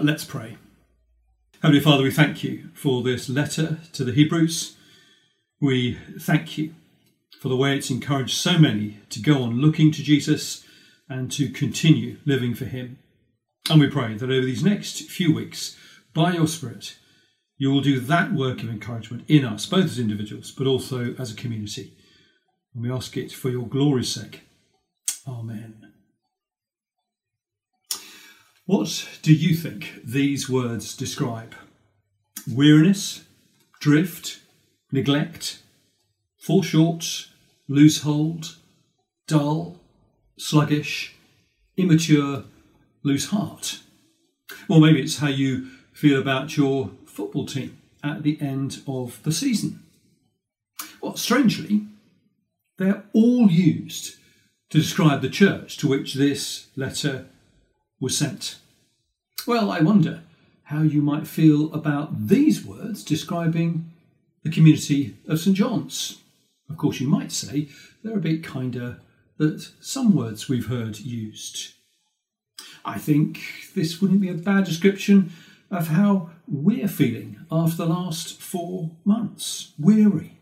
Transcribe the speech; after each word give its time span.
Let's 0.00 0.24
pray. 0.24 0.56
Heavenly 1.60 1.80
Father, 1.80 2.04
we 2.04 2.12
thank 2.12 2.44
you 2.44 2.70
for 2.72 3.02
this 3.02 3.28
letter 3.28 3.80
to 3.94 4.04
the 4.04 4.12
Hebrews. 4.12 4.76
We 5.60 5.98
thank 6.20 6.56
you 6.56 6.76
for 7.40 7.48
the 7.48 7.56
way 7.56 7.76
it's 7.76 7.90
encouraged 7.90 8.36
so 8.36 8.58
many 8.58 8.98
to 9.10 9.20
go 9.20 9.42
on 9.42 9.60
looking 9.60 9.90
to 9.90 10.02
Jesus 10.04 10.64
and 11.08 11.32
to 11.32 11.50
continue 11.50 12.18
living 12.24 12.54
for 12.54 12.64
Him. 12.64 13.00
And 13.68 13.80
we 13.80 13.90
pray 13.90 14.14
that 14.14 14.30
over 14.30 14.46
these 14.46 14.62
next 14.62 15.10
few 15.10 15.34
weeks, 15.34 15.76
by 16.14 16.32
your 16.32 16.46
Spirit, 16.46 16.96
you 17.56 17.72
will 17.72 17.80
do 17.80 17.98
that 17.98 18.32
work 18.32 18.62
of 18.62 18.68
encouragement 18.68 19.24
in 19.26 19.44
us, 19.44 19.66
both 19.66 19.86
as 19.86 19.98
individuals, 19.98 20.52
but 20.52 20.68
also 20.68 21.16
as 21.18 21.32
a 21.32 21.36
community. 21.36 21.96
And 22.72 22.84
we 22.84 22.90
ask 22.92 23.16
it 23.16 23.32
for 23.32 23.50
your 23.50 23.66
glory's 23.66 24.14
sake. 24.14 24.42
Amen. 25.26 25.87
What 28.68 29.08
do 29.22 29.32
you 29.32 29.54
think 29.54 29.94
these 30.04 30.50
words 30.50 30.94
describe? 30.94 31.54
Weariness, 32.46 33.24
drift, 33.80 34.40
neglect, 34.92 35.62
fall 36.36 36.60
short, 36.60 37.28
lose 37.66 38.02
hold, 38.02 38.56
dull, 39.26 39.80
sluggish, 40.36 41.14
immature, 41.78 42.44
lose 43.02 43.30
heart. 43.30 43.80
Or 44.68 44.82
maybe 44.82 45.00
it's 45.00 45.16
how 45.16 45.28
you 45.28 45.70
feel 45.94 46.20
about 46.20 46.58
your 46.58 46.90
football 47.06 47.46
team 47.46 47.78
at 48.04 48.22
the 48.22 48.36
end 48.38 48.82
of 48.86 49.22
the 49.22 49.32
season. 49.32 49.82
Well, 51.00 51.16
strangely, 51.16 51.86
they're 52.76 53.04
all 53.14 53.50
used 53.50 54.16
to 54.68 54.76
describe 54.76 55.22
the 55.22 55.30
church 55.30 55.78
to 55.78 55.88
which 55.88 56.12
this 56.12 56.66
letter 56.76 57.30
was 58.00 58.16
sent. 58.16 58.56
Well, 59.46 59.70
I 59.70 59.80
wonder 59.80 60.22
how 60.64 60.82
you 60.82 61.00
might 61.00 61.26
feel 61.26 61.72
about 61.72 62.28
these 62.28 62.64
words 62.64 63.02
describing 63.02 63.90
the 64.42 64.50
community 64.50 65.16
of 65.26 65.40
St 65.40 65.56
John's. 65.56 66.20
Of 66.68 66.76
course, 66.76 67.00
you 67.00 67.08
might 67.08 67.32
say 67.32 67.68
they're 68.02 68.16
a 68.16 68.20
bit 68.20 68.44
kinder 68.44 69.00
than 69.38 69.60
some 69.80 70.14
words 70.14 70.48
we've 70.48 70.66
heard 70.66 70.98
used. 70.98 71.72
I 72.84 72.98
think 72.98 73.40
this 73.74 74.00
wouldn't 74.00 74.20
be 74.20 74.28
a 74.28 74.34
bad 74.34 74.64
description 74.64 75.32
of 75.70 75.88
how 75.88 76.30
we're 76.46 76.88
feeling 76.88 77.40
after 77.50 77.76
the 77.76 77.86
last 77.86 78.40
four 78.40 78.90
months. 79.04 79.72
Weary 79.78 80.38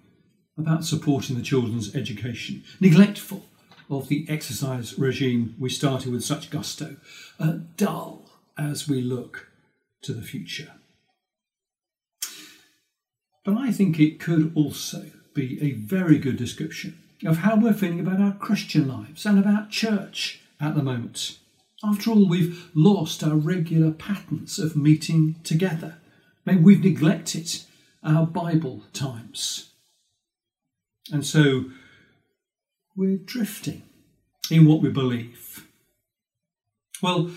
about 0.58 0.84
supporting 0.84 1.36
the 1.36 1.42
children's 1.42 1.94
education, 1.94 2.64
neglectful 2.80 3.44
of 3.88 4.08
the 4.08 4.26
exercise 4.28 4.98
regime 4.98 5.54
we 5.58 5.70
started 5.70 6.12
with 6.12 6.24
such 6.24 6.50
gusto, 6.50 6.96
uh, 7.38 7.58
dull 7.76 8.22
as 8.58 8.88
we 8.88 9.00
look 9.00 9.48
to 10.02 10.12
the 10.12 10.22
future. 10.22 10.72
But 13.44 13.56
I 13.58 13.70
think 13.70 14.00
it 14.00 14.18
could 14.18 14.52
also 14.56 15.10
be 15.34 15.62
a 15.62 15.72
very 15.72 16.18
good 16.18 16.36
description 16.36 16.98
of 17.24 17.38
how 17.38 17.56
we're 17.56 17.72
feeling 17.72 18.00
about 18.00 18.20
our 18.20 18.34
Christian 18.34 18.88
lives 18.88 19.24
and 19.24 19.38
about 19.38 19.70
church 19.70 20.40
at 20.60 20.74
the 20.74 20.82
moment. 20.82 21.38
After 21.84 22.10
all, 22.10 22.28
we've 22.28 22.70
lost 22.74 23.22
our 23.22 23.36
regular 23.36 23.92
patterns 23.92 24.58
of 24.58 24.76
meeting 24.76 25.36
together. 25.44 25.98
Maybe 26.44 26.60
we've 26.60 26.82
neglected 26.82 27.60
our 28.02 28.26
Bible 28.26 28.82
times. 28.92 29.70
And 31.12 31.24
so 31.24 31.66
we're 32.96 33.18
drifting 33.18 33.82
in 34.50 34.66
what 34.66 34.80
we 34.80 34.88
believe. 34.88 35.66
Well, 37.02 37.30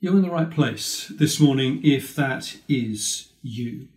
you're 0.00 0.14
in 0.14 0.22
the 0.22 0.30
right 0.30 0.50
place 0.50 1.08
this 1.08 1.40
morning 1.40 1.80
if 1.82 2.14
that 2.14 2.56
is 2.68 3.32
you. 3.42 3.88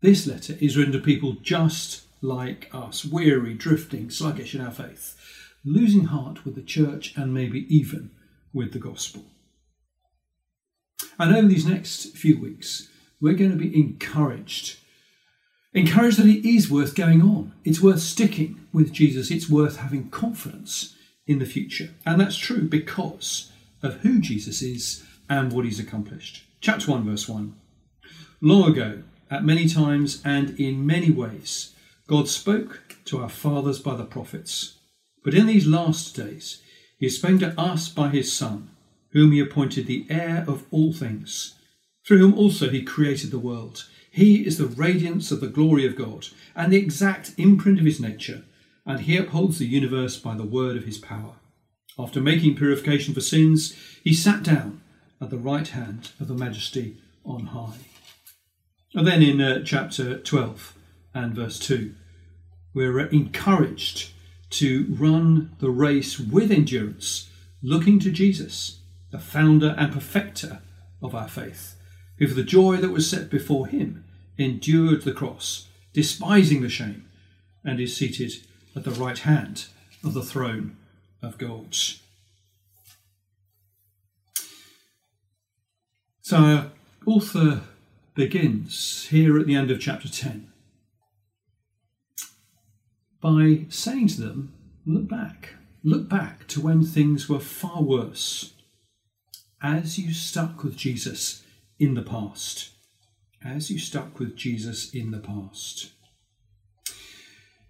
This 0.00 0.26
letter 0.26 0.56
is 0.60 0.76
written 0.76 0.92
to 0.92 0.98
people 0.98 1.34
just 1.34 2.02
like 2.20 2.68
us, 2.74 3.04
weary, 3.04 3.54
drifting, 3.54 4.10
sluggish 4.10 4.54
in 4.54 4.60
our 4.60 4.72
faith, 4.72 5.14
losing 5.64 6.06
heart 6.06 6.44
with 6.44 6.56
the 6.56 6.62
church 6.62 7.16
and 7.16 7.32
maybe 7.32 7.72
even 7.74 8.10
with 8.52 8.72
the 8.72 8.78
gospel. 8.80 9.26
And 11.18 11.34
over 11.34 11.46
these 11.46 11.66
next 11.66 12.16
few 12.16 12.40
weeks, 12.40 12.88
we're 13.20 13.34
going 13.34 13.52
to 13.52 13.56
be 13.56 13.78
encouraged 13.78 14.78
Encouraged 15.76 16.16
that 16.16 16.26
it 16.26 16.48
is 16.48 16.70
worth 16.70 16.94
going 16.94 17.20
on. 17.20 17.52
It's 17.62 17.82
worth 17.82 18.00
sticking 18.00 18.65
with 18.76 18.92
Jesus. 18.92 19.30
It's 19.30 19.48
worth 19.48 19.78
having 19.78 20.10
confidence 20.10 20.94
in 21.26 21.38
the 21.38 21.46
future. 21.46 21.94
And 22.04 22.20
that's 22.20 22.36
true 22.36 22.68
because 22.68 23.50
of 23.82 24.00
who 24.00 24.20
Jesus 24.20 24.60
is 24.60 25.02
and 25.30 25.50
what 25.50 25.64
he's 25.64 25.80
accomplished. 25.80 26.44
Chapter 26.60 26.90
1, 26.90 27.04
verse 27.04 27.26
1. 27.26 27.54
Long 28.42 28.70
ago, 28.70 29.02
at 29.30 29.46
many 29.46 29.66
times 29.66 30.20
and 30.26 30.50
in 30.60 30.84
many 30.84 31.10
ways, 31.10 31.74
God 32.06 32.28
spoke 32.28 32.96
to 33.06 33.22
our 33.22 33.30
fathers 33.30 33.78
by 33.78 33.96
the 33.96 34.04
prophets. 34.04 34.76
But 35.24 35.32
in 35.32 35.46
these 35.46 35.66
last 35.66 36.14
days, 36.14 36.62
he 36.98 37.06
has 37.06 37.16
spoken 37.16 37.38
to 37.38 37.58
us 37.58 37.88
by 37.88 38.10
his 38.10 38.30
Son, 38.30 38.68
whom 39.12 39.32
he 39.32 39.40
appointed 39.40 39.86
the 39.86 40.04
heir 40.10 40.44
of 40.46 40.66
all 40.70 40.92
things, 40.92 41.54
through 42.06 42.18
whom 42.18 42.34
also 42.34 42.68
he 42.68 42.82
created 42.82 43.30
the 43.30 43.38
world. 43.38 43.86
He 44.10 44.46
is 44.46 44.58
the 44.58 44.66
radiance 44.66 45.32
of 45.32 45.40
the 45.40 45.48
glory 45.48 45.86
of 45.86 45.96
God 45.96 46.28
and 46.54 46.70
the 46.70 46.78
exact 46.78 47.32
imprint 47.38 47.78
of 47.78 47.86
his 47.86 48.00
nature, 48.00 48.44
and 48.86 49.00
he 49.00 49.16
upholds 49.16 49.58
the 49.58 49.66
universe 49.66 50.16
by 50.16 50.34
the 50.36 50.44
word 50.44 50.76
of 50.76 50.84
his 50.84 50.96
power. 50.96 51.34
After 51.98 52.20
making 52.20 52.56
purification 52.56 53.12
for 53.12 53.20
sins, 53.20 53.74
he 54.04 54.14
sat 54.14 54.42
down 54.42 54.80
at 55.20 55.30
the 55.30 55.38
right 55.38 55.66
hand 55.66 56.12
of 56.20 56.28
the 56.28 56.34
majesty 56.34 56.98
on 57.24 57.46
high. 57.46 57.78
And 58.94 59.06
then 59.06 59.22
in 59.22 59.40
uh, 59.40 59.62
chapter 59.64 60.18
12 60.18 60.74
and 61.14 61.34
verse 61.34 61.58
2, 61.58 61.94
we're 62.74 63.00
encouraged 63.06 64.10
to 64.50 64.86
run 64.88 65.56
the 65.58 65.70
race 65.70 66.20
with 66.20 66.52
endurance, 66.52 67.28
looking 67.62 67.98
to 68.00 68.12
Jesus, 68.12 68.80
the 69.10 69.18
founder 69.18 69.74
and 69.76 69.92
perfecter 69.92 70.60
of 71.02 71.14
our 71.14 71.28
faith, 71.28 71.74
who 72.18 72.28
for 72.28 72.34
the 72.34 72.44
joy 72.44 72.76
that 72.76 72.90
was 72.90 73.10
set 73.10 73.30
before 73.30 73.66
him 73.66 74.04
endured 74.38 75.02
the 75.02 75.12
cross, 75.12 75.68
despising 75.92 76.62
the 76.62 76.68
shame, 76.68 77.06
and 77.64 77.80
is 77.80 77.96
seated 77.96 78.32
at 78.76 78.84
the 78.84 78.90
right 78.92 79.18
hand 79.18 79.66
of 80.04 80.14
the 80.14 80.22
throne 80.22 80.76
of 81.22 81.38
God. 81.38 81.74
So 86.22 86.36
our 86.36 86.70
author 87.06 87.62
begins 88.14 89.06
here 89.10 89.38
at 89.38 89.46
the 89.46 89.54
end 89.54 89.70
of 89.70 89.80
chapter 89.80 90.08
10 90.08 90.52
by 93.20 93.66
saying 93.68 94.08
to 94.08 94.20
them, 94.20 94.52
Look 94.84 95.08
back, 95.08 95.54
look 95.82 96.08
back 96.08 96.46
to 96.48 96.60
when 96.60 96.84
things 96.84 97.28
were 97.28 97.40
far 97.40 97.82
worse, 97.82 98.52
as 99.60 99.98
you 99.98 100.12
stuck 100.12 100.62
with 100.62 100.76
Jesus 100.76 101.42
in 101.78 101.94
the 101.94 102.02
past 102.02 102.70
as 103.46 103.70
you 103.70 103.78
stuck 103.78 104.18
with 104.18 104.36
Jesus 104.36 104.92
in 104.92 105.10
the 105.10 105.18
past. 105.18 105.92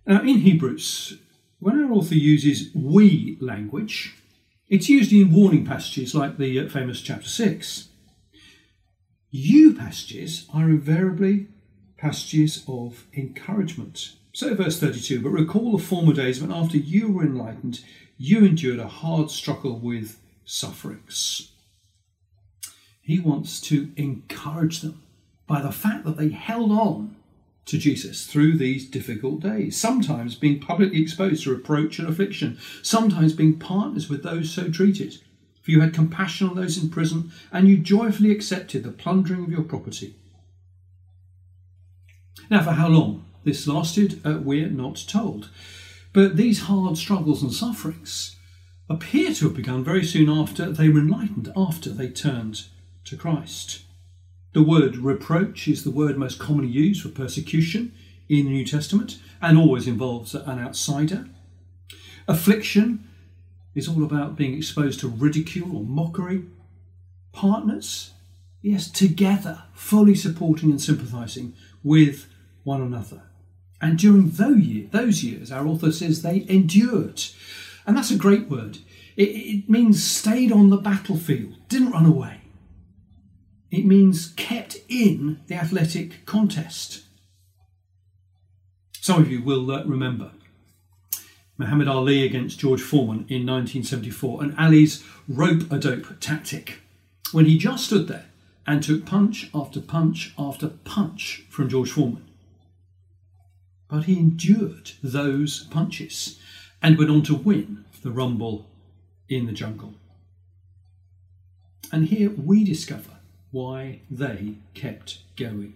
Now, 0.07 0.23
in 0.23 0.39
Hebrews, 0.39 1.19
when 1.59 1.83
our 1.83 1.91
author 1.91 2.15
uses 2.15 2.73
we 2.73 3.37
language, 3.41 4.15
it's 4.69 4.89
used 4.89 5.13
in 5.13 5.33
warning 5.33 5.67
passages 5.67 6.15
like 6.15 6.39
the 6.39 6.61
uh, 6.61 6.69
famous 6.69 7.01
chapter 7.01 7.27
6. 7.29 7.89
You 9.33 9.75
passages 9.75 10.47
are 10.55 10.71
invariably 10.71 11.49
passages 11.97 12.63
of 12.69 13.07
encouragement. 13.15 14.13
So, 14.33 14.55
verse 14.55 14.79
32 14.79 15.23
But 15.23 15.31
recall 15.31 15.77
the 15.77 15.83
former 15.83 16.13
days 16.13 16.41
when, 16.41 16.53
after 16.53 16.77
you 16.77 17.11
were 17.11 17.25
enlightened, 17.25 17.81
you 18.17 18.45
endured 18.45 18.79
a 18.79 18.87
hard 18.87 19.33
struggle 19.33 19.77
with 19.77 20.21
sufferings. 20.45 21.51
He 23.01 23.19
wants 23.19 23.61
to 23.63 23.91
encourage 23.97 24.83
them 24.83 25.03
by 25.49 25.61
the 25.63 25.73
fact 25.73 26.05
that 26.05 26.17
they 26.17 26.29
held 26.29 26.71
on 26.71 27.16
to 27.67 27.79
Jesus 27.79 28.27
through 28.27 28.57
these 28.57 28.89
difficult 28.89 29.41
days, 29.41 29.79
sometimes 29.79 30.37
being 30.37 30.61
publicly 30.61 31.03
exposed 31.03 31.43
to 31.45 31.51
reproach 31.51 31.99
and 31.99 32.09
affliction, 32.09 32.59
sometimes 32.83 33.33
being 33.33 33.59
partners 33.59 34.09
with 34.09 34.23
those 34.23 34.51
so 34.51 34.71
treated. 34.71 35.19
For 35.63 35.73
you 35.73 35.81
had 35.81 35.93
compassion 35.93 36.49
on 36.49 36.55
those 36.55 36.81
in 36.81 36.91
prison, 36.91 37.33
and 37.53 37.67
you 37.67 37.77
joyfully 37.79 38.31
accepted 38.31 38.85
the 38.85 38.93
plundering 38.93 39.45
of 39.45 39.51
your 39.51 39.65
property. 39.65 40.15
Now, 42.49 42.63
for 42.63 42.73
how 42.73 42.89
long 42.89 43.25
this 43.43 43.67
lasted, 43.67 44.21
uh, 44.25 44.39
we're 44.43 44.69
not 44.69 45.05
told. 45.09 45.51
But 46.13 46.37
these 46.37 46.63
hard 46.63 46.97
struggles 46.97 47.43
and 47.43 47.53
sufferings 47.53 48.37
appear 48.89 49.35
to 49.35 49.47
have 49.47 49.57
begun 49.57 49.83
very 49.83 50.05
soon 50.05 50.31
after 50.31 50.71
they 50.71 50.89
were 50.89 51.01
enlightened, 51.01 51.53
after 51.57 51.91
they 51.91 52.09
turned 52.09 52.67
to 53.07 53.17
Christ. 53.17 53.83
The 54.57 54.63
word 54.63 54.97
reproach 54.97 55.69
is 55.69 55.85
the 55.85 55.91
word 55.91 56.17
most 56.17 56.39
commonly 56.39 56.71
used 56.71 57.03
for 57.03 57.11
persecution 57.11 57.93
in 58.27 58.47
the 58.47 58.53
New 58.53 58.65
Testament 58.65 59.19
and 59.43 59.59
always 59.59 59.87
involves 59.87 60.35
an 60.35 60.59
outsider. 60.59 61.29
Affliction 62.27 63.07
is 63.75 63.87
all 63.87 64.03
about 64.03 64.35
being 64.35 64.55
exposed 64.55 65.01
to 65.01 65.09
ridicule 65.09 65.77
or 65.77 65.85
mockery. 65.85 66.47
Partners 67.33 68.13
Yes, 68.63 68.91
together, 68.91 69.65
fully 69.75 70.15
supporting 70.15 70.71
and 70.71 70.81
sympathising 70.81 71.53
with 71.85 72.27
one 72.65 72.81
another. 72.81 73.25
And 73.83 73.99
during 73.99 74.31
those 74.31 75.23
years, 75.23 75.53
our 75.53 75.67
author 75.67 75.93
says 75.93 76.23
they 76.23 76.47
endured. 76.49 77.23
And 77.87 77.95
that's 77.95 78.11
a 78.11 78.17
great 78.17 78.49
word. 78.49 78.79
It, 79.19 79.29
it 79.29 79.69
means 79.69 80.03
stayed 80.03 80.51
on 80.51 80.71
the 80.71 80.79
battlefield, 80.79 81.57
didn't 81.69 81.91
run 81.91 82.07
away. 82.07 82.41
It 83.71 83.85
means 83.85 84.29
kept 84.37 84.79
in 84.89 85.41
the 85.49 85.57
athletic 85.57 86.25
contest. 86.25 87.03
Some 89.01 89.23
of 89.23 89.31
you 89.31 89.43
will 89.43 89.71
uh, 89.71 89.85
remember 89.85 90.33
Muhammad 91.59 91.89
Ali 91.89 92.25
against 92.25 92.59
George 92.59 92.83
Foreman 92.83 93.25
in 93.29 93.47
1974 93.47 94.43
and 94.43 94.59
Ali's 94.59 95.03
rope 95.29 95.71
a 95.71 95.79
dope 95.79 96.21
tactic 96.21 96.81
when 97.33 97.47
he 97.47 97.57
just 97.57 97.87
stood 97.87 98.09
there 98.09 98.27
and 98.67 98.83
took 98.83 99.07
punch 99.07 99.49
after 99.55 99.81
punch 99.81 100.35
after 100.39 100.69
punch 100.69 101.45
from 101.49 101.69
George 101.69 101.91
Foreman. 101.91 102.27
But 103.89 104.05
he 104.05 104.19
endured 104.19 104.93
those 105.03 105.65
punches 105.65 106.39
and 106.83 106.99
went 106.99 107.11
on 107.11 107.23
to 107.23 107.35
win 107.35 107.85
the 108.03 108.11
Rumble 108.11 108.67
in 109.29 109.47
the 109.47 109.53
Jungle. 109.53 109.95
And 111.93 112.09
here 112.09 112.31
we 112.31 112.65
discover 112.65 113.16
why 113.51 114.01
they 114.11 114.57
kept 114.75 115.19
going. 115.37 115.75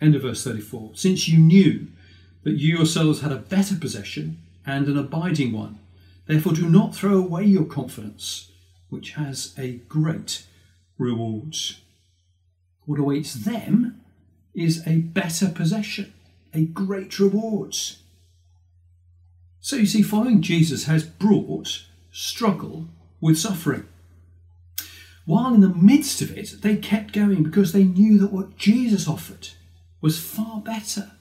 End 0.00 0.14
of 0.14 0.22
verse 0.22 0.42
34. 0.44 0.92
Since 0.94 1.28
you 1.28 1.38
knew 1.38 1.88
that 2.42 2.52
you 2.52 2.76
yourselves 2.76 3.20
had 3.20 3.32
a 3.32 3.36
better 3.36 3.76
possession 3.76 4.38
and 4.64 4.88
an 4.88 4.96
abiding 4.96 5.52
one, 5.52 5.78
therefore 6.26 6.52
do 6.52 6.68
not 6.68 6.94
throw 6.94 7.18
away 7.18 7.44
your 7.44 7.64
confidence, 7.64 8.50
which 8.88 9.12
has 9.12 9.54
a 9.58 9.72
great 9.88 10.46
reward. 10.98 11.56
What 12.86 12.98
awaits 12.98 13.34
them 13.34 14.00
is 14.54 14.86
a 14.86 14.96
better 14.98 15.48
possession, 15.48 16.12
a 16.54 16.64
great 16.64 17.18
reward. 17.18 17.76
So 19.60 19.76
you 19.76 19.86
see, 19.86 20.02
following 20.02 20.40
Jesus 20.40 20.84
has 20.84 21.04
brought 21.04 21.84
struggle 22.10 22.88
with 23.20 23.38
suffering. 23.38 23.86
While 25.30 25.54
in 25.54 25.60
the 25.60 25.68
midst 25.68 26.22
of 26.22 26.36
it, 26.36 26.60
they 26.60 26.74
kept 26.74 27.12
going 27.12 27.44
because 27.44 27.72
they 27.72 27.84
knew 27.84 28.18
that 28.18 28.32
what 28.32 28.56
Jesus 28.56 29.06
offered 29.06 29.50
was 30.00 30.18
far 30.18 30.60
better 30.60 31.12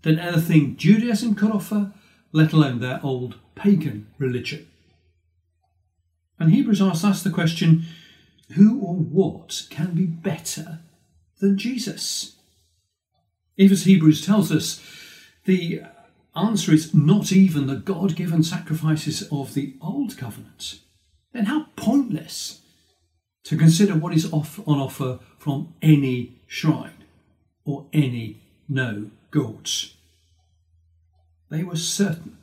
than 0.00 0.18
anything 0.18 0.74
Judaism 0.78 1.34
could 1.34 1.50
offer, 1.50 1.92
let 2.32 2.54
alone 2.54 2.80
their 2.80 2.98
old 3.02 3.34
pagan 3.54 4.06
religion. 4.16 4.66
And 6.38 6.50
Hebrews 6.50 6.80
asks 6.80 7.04
us 7.04 7.22
the 7.22 7.28
question 7.28 7.84
who 8.54 8.80
or 8.80 8.94
what 8.94 9.66
can 9.68 9.94
be 9.94 10.06
better 10.06 10.78
than 11.38 11.58
Jesus? 11.58 12.36
If, 13.58 13.70
as 13.70 13.84
Hebrews 13.84 14.24
tells 14.24 14.50
us, 14.50 14.82
the 15.44 15.82
answer 16.34 16.72
is 16.72 16.94
not 16.94 17.32
even 17.32 17.66
the 17.66 17.76
God 17.76 18.16
given 18.16 18.42
sacrifices 18.42 19.28
of 19.30 19.52
the 19.52 19.76
Old 19.82 20.16
Covenant, 20.16 20.80
then 21.34 21.44
how 21.44 21.66
pointless 21.76 22.62
to 23.48 23.56
consider 23.56 23.94
what 23.94 24.12
is 24.12 24.30
off 24.30 24.60
on 24.68 24.78
offer 24.78 25.20
from 25.38 25.72
any 25.80 26.36
shrine 26.46 27.02
or 27.64 27.86
any 27.94 28.42
no 28.68 29.10
gods. 29.30 29.94
They 31.50 31.62
were 31.62 31.76
certain 31.76 32.36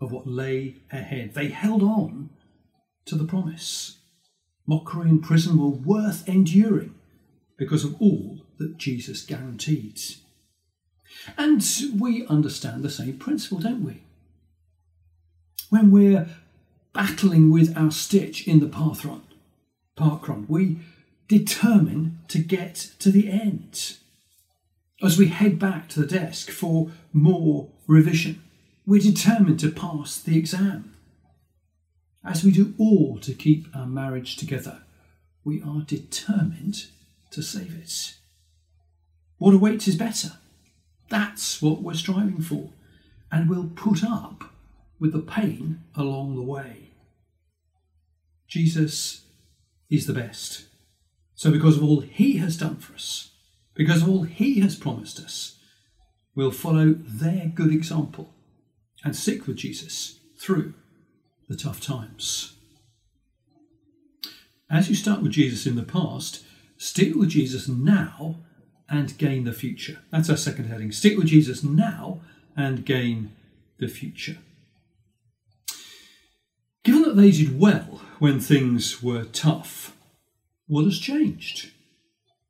of 0.00 0.10
what 0.10 0.26
lay 0.26 0.78
ahead. 0.90 1.34
They 1.34 1.46
held 1.46 1.84
on 1.84 2.30
to 3.04 3.14
the 3.14 3.24
promise. 3.24 3.98
Mockery 4.66 5.08
and 5.08 5.22
prison 5.22 5.58
were 5.58 5.68
worth 5.68 6.28
enduring 6.28 6.92
because 7.56 7.84
of 7.84 7.94
all 8.02 8.44
that 8.58 8.78
Jesus 8.78 9.22
guaranteed. 9.22 10.00
And 11.36 11.64
we 11.96 12.26
understand 12.26 12.82
the 12.82 12.90
same 12.90 13.16
principle, 13.16 13.58
don't 13.58 13.84
we? 13.84 14.02
When 15.70 15.92
we're 15.92 16.26
battling 16.92 17.52
with 17.52 17.78
our 17.78 17.92
stitch 17.92 18.48
in 18.48 18.58
the 18.58 18.66
path 18.66 19.04
run, 19.04 19.22
parkrun, 19.98 20.48
we 20.48 20.78
determine 21.26 22.20
to 22.28 22.38
get 22.38 22.74
to 22.98 23.10
the 23.10 23.30
end. 23.30 23.96
As 25.02 25.18
we 25.18 25.28
head 25.28 25.58
back 25.58 25.88
to 25.90 26.00
the 26.00 26.06
desk 26.06 26.50
for 26.50 26.90
more 27.12 27.68
revision, 27.86 28.42
we're 28.86 29.00
determined 29.00 29.60
to 29.60 29.70
pass 29.70 30.18
the 30.18 30.38
exam. 30.38 30.94
As 32.24 32.42
we 32.42 32.50
do 32.50 32.74
all 32.78 33.18
to 33.20 33.32
keep 33.32 33.68
our 33.74 33.86
marriage 33.86 34.36
together, 34.36 34.82
we 35.44 35.62
are 35.62 35.82
determined 35.82 36.86
to 37.30 37.42
save 37.42 37.74
it. 37.78 38.14
What 39.38 39.54
awaits 39.54 39.86
is 39.86 39.96
better. 39.96 40.32
That's 41.08 41.62
what 41.62 41.82
we're 41.82 41.94
striving 41.94 42.40
for. 42.40 42.70
And 43.30 43.48
we'll 43.48 43.70
put 43.74 44.02
up 44.02 44.52
with 44.98 45.12
the 45.12 45.20
pain 45.20 45.84
along 45.94 46.34
the 46.34 46.42
way. 46.42 46.90
Jesus 48.48 49.22
is 49.90 50.06
the 50.06 50.12
best. 50.12 50.64
So, 51.34 51.50
because 51.50 51.76
of 51.76 51.84
all 51.84 52.00
he 52.00 52.38
has 52.38 52.56
done 52.56 52.76
for 52.76 52.94
us, 52.94 53.30
because 53.74 54.02
of 54.02 54.08
all 54.08 54.22
he 54.24 54.60
has 54.60 54.74
promised 54.74 55.20
us, 55.20 55.58
we'll 56.34 56.50
follow 56.50 56.94
their 56.98 57.46
good 57.54 57.72
example 57.72 58.34
and 59.04 59.14
stick 59.14 59.46
with 59.46 59.56
Jesus 59.56 60.18
through 60.38 60.74
the 61.48 61.56
tough 61.56 61.80
times. 61.80 62.54
As 64.70 64.88
you 64.88 64.94
start 64.94 65.22
with 65.22 65.32
Jesus 65.32 65.66
in 65.66 65.76
the 65.76 65.82
past, 65.82 66.44
stick 66.76 67.14
with 67.14 67.30
Jesus 67.30 67.68
now 67.68 68.36
and 68.88 69.16
gain 69.16 69.44
the 69.44 69.52
future. 69.52 69.98
That's 70.10 70.28
our 70.28 70.36
second 70.36 70.66
heading. 70.66 70.92
Stick 70.92 71.16
with 71.16 71.28
Jesus 71.28 71.62
now 71.62 72.20
and 72.56 72.84
gain 72.84 73.32
the 73.78 73.88
future. 73.88 74.38
Given 76.84 77.02
that 77.02 77.16
they 77.16 77.30
did 77.30 77.58
well 77.58 78.00
when 78.18 78.40
things 78.40 79.02
were 79.02 79.24
tough, 79.24 79.96
what 80.66 80.84
has 80.84 80.98
changed? 80.98 81.70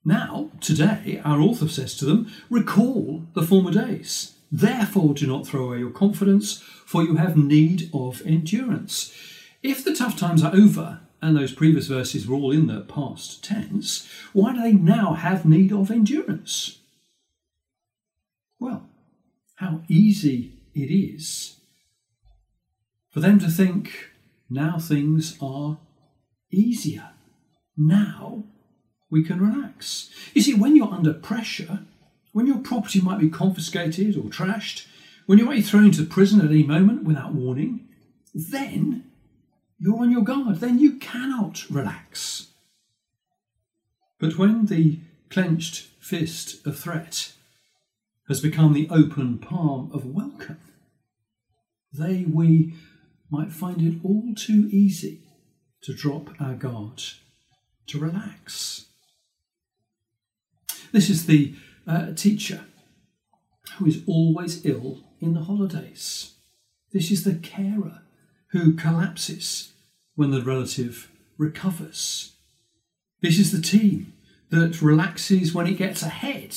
Now, 0.04 0.50
today, 0.60 1.20
our 1.24 1.40
author 1.40 1.68
says 1.68 1.96
to 1.98 2.04
them, 2.04 2.32
recall 2.48 3.24
the 3.34 3.42
former 3.42 3.70
days. 3.70 4.34
Therefore, 4.50 5.12
do 5.12 5.26
not 5.26 5.46
throw 5.46 5.66
away 5.66 5.80
your 5.80 5.90
confidence, 5.90 6.62
for 6.86 7.02
you 7.02 7.16
have 7.16 7.36
need 7.36 7.90
of 7.92 8.22
endurance. 8.24 9.14
If 9.62 9.84
the 9.84 9.94
tough 9.94 10.16
times 10.18 10.42
are 10.42 10.54
over, 10.54 11.00
and 11.20 11.36
those 11.36 11.52
previous 11.52 11.86
verses 11.86 12.26
were 12.26 12.36
all 12.36 12.52
in 12.52 12.66
the 12.66 12.80
past 12.80 13.44
tense, 13.44 14.08
why 14.32 14.54
do 14.54 14.62
they 14.62 14.72
now 14.72 15.14
have 15.14 15.44
need 15.44 15.72
of 15.72 15.90
endurance? 15.90 16.78
Well, 18.58 18.88
how 19.56 19.82
easy 19.88 20.52
it 20.74 20.92
is 20.92 21.56
for 23.10 23.20
them 23.20 23.38
to 23.40 23.48
think 23.48 24.10
now 24.50 24.78
things 24.78 25.36
are 25.40 25.78
easier. 26.50 27.10
Now 27.76 28.44
we 29.10 29.24
can 29.24 29.40
relax. 29.40 30.10
You 30.34 30.42
see, 30.42 30.54
when 30.54 30.76
you're 30.76 30.92
under 30.92 31.14
pressure, 31.14 31.80
when 32.32 32.46
your 32.46 32.58
property 32.58 33.00
might 33.00 33.20
be 33.20 33.30
confiscated 33.30 34.16
or 34.16 34.24
trashed, 34.24 34.86
when 35.26 35.38
you 35.38 35.44
might 35.44 35.56
be 35.56 35.62
thrown 35.62 35.86
into 35.86 36.04
prison 36.04 36.40
at 36.40 36.50
any 36.50 36.62
moment 36.62 37.04
without 37.04 37.34
warning, 37.34 37.88
then 38.34 39.10
you're 39.78 40.00
on 40.00 40.10
your 40.10 40.22
guard. 40.22 40.56
Then 40.56 40.78
you 40.78 40.96
cannot 40.96 41.68
relax. 41.70 42.48
But 44.18 44.36
when 44.38 44.66
the 44.66 45.00
clenched 45.30 45.88
fist 46.00 46.66
of 46.66 46.78
threat 46.78 47.32
has 48.28 48.40
become 48.40 48.72
the 48.72 48.88
open 48.90 49.38
palm 49.38 49.90
of 49.92 50.06
welcome, 50.06 50.60
they 51.92 52.24
we 52.24 52.74
might 53.30 53.52
find 53.52 53.82
it 53.82 53.98
all 54.02 54.34
too 54.34 54.68
easy 54.70 55.20
to 55.82 55.94
drop 55.94 56.30
our 56.40 56.54
guard, 56.54 57.02
to 57.86 57.98
relax. 57.98 58.86
This 60.92 61.10
is 61.10 61.26
the 61.26 61.54
uh, 61.86 62.12
teacher 62.14 62.64
who 63.76 63.86
is 63.86 64.02
always 64.06 64.64
ill 64.64 65.00
in 65.20 65.34
the 65.34 65.42
holidays. 65.42 66.34
This 66.92 67.10
is 67.10 67.24
the 67.24 67.34
carer 67.34 68.02
who 68.52 68.74
collapses 68.74 69.72
when 70.14 70.30
the 70.30 70.42
relative 70.42 71.10
recovers. 71.36 72.32
This 73.20 73.38
is 73.38 73.52
the 73.52 73.60
team 73.60 74.14
that 74.50 74.80
relaxes 74.80 75.52
when 75.52 75.66
it 75.66 75.76
gets 75.76 76.02
ahead 76.02 76.56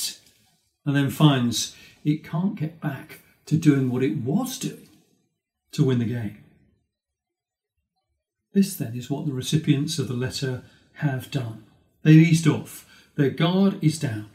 and 0.86 0.96
then 0.96 1.10
finds 1.10 1.76
it 2.04 2.24
can't 2.24 2.56
get 2.56 2.80
back 2.80 3.20
to 3.46 3.56
doing 3.56 3.90
what 3.90 4.02
it 4.02 4.18
was 4.18 4.58
doing 4.58 4.88
to 5.72 5.84
win 5.84 5.98
the 5.98 6.04
game. 6.04 6.41
This 8.52 8.76
then 8.76 8.94
is 8.94 9.10
what 9.10 9.26
the 9.26 9.32
recipients 9.32 9.98
of 9.98 10.08
the 10.08 10.14
letter 10.14 10.62
have 10.94 11.30
done. 11.30 11.64
They've 12.02 12.28
eased 12.28 12.46
off, 12.46 12.86
their 13.16 13.30
guard 13.30 13.82
is 13.82 13.98
down. 13.98 14.28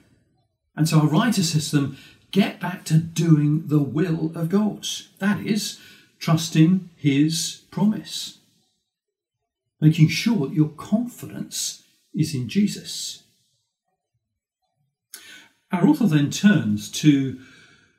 And 0.75 0.87
so 0.87 1.01
our 1.01 1.07
writer 1.07 1.43
says 1.43 1.69
to 1.71 1.75
them, 1.75 1.97
get 2.31 2.59
back 2.59 2.85
to 2.85 2.97
doing 2.97 3.67
the 3.67 3.81
will 3.81 4.31
of 4.35 4.49
God. 4.49 4.85
That 5.19 5.45
is, 5.45 5.79
trusting 6.19 6.89
his 6.95 7.63
promise. 7.71 8.39
Making 9.79 10.07
sure 10.09 10.47
that 10.47 10.55
your 10.55 10.69
confidence 10.69 11.83
is 12.13 12.33
in 12.33 12.49
Jesus. 12.49 13.23
Our 15.71 15.87
author 15.87 16.07
then 16.07 16.31
turns 16.31 16.89
to 16.91 17.39